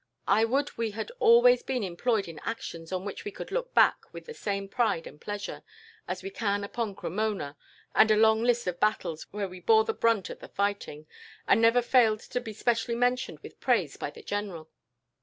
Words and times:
I 0.27 0.45
would 0.45 0.79
we 0.79 0.89
had 0.89 1.11
always 1.19 1.61
been 1.61 1.83
employed 1.83 2.27
in 2.27 2.39
actions 2.39 2.91
on 2.91 3.05
which 3.05 3.23
we 3.23 3.29
could 3.29 3.51
look 3.51 3.75
back, 3.75 4.11
with 4.11 4.25
the 4.25 4.33
same 4.33 4.67
pride 4.67 5.05
and 5.05 5.21
pleasure, 5.21 5.61
as 6.07 6.23
we 6.23 6.31
can 6.31 6.63
upon 6.63 6.95
Cremona 6.95 7.55
and 7.93 8.09
a 8.09 8.15
long 8.15 8.41
list 8.43 8.65
of 8.65 8.79
battles 8.79 9.27
where 9.29 9.47
we 9.47 9.59
bore 9.59 9.83
the 9.83 9.93
brunt 9.93 10.31
of 10.31 10.39
the 10.39 10.47
fighting; 10.49 11.05
and 11.47 11.61
never 11.61 11.83
failed 11.83 12.21
to 12.21 12.41
be 12.41 12.51
specially 12.51 12.95
mentioned 12.95 13.41
with 13.41 13.59
praise 13.59 13.95
by 13.95 14.09
the 14.09 14.23
general. 14.23 14.71